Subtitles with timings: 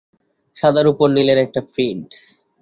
[0.57, 2.09] সাদার উপর নীলের একটা প্রিন্ট।